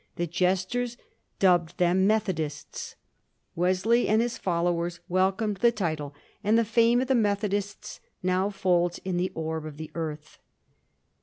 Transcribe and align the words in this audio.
The 0.15 0.25
jesters 0.25 0.97
dubbed 1.37 1.77
them 1.77 2.07
Methodists; 2.07 2.95
Wesley 3.55 4.07
and 4.07 4.19
his 4.19 4.35
friends 4.35 4.99
welcomed 5.07 5.57
the 5.57 5.71
title; 5.71 6.15
and 6.43 6.57
the 6.57 6.65
fame 6.65 7.01
of 7.01 7.07
the 7.07 7.13
Methodists 7.13 7.99
now 8.23 8.49
folds 8.49 8.97
in 9.05 9.17
the 9.17 9.31
orb 9.35 9.63
of 9.67 9.77
the 9.77 9.91
earth. 9.93 10.39